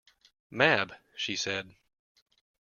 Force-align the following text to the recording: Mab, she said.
Mab, 0.49 0.95
she 1.15 1.35
said. 1.35 1.75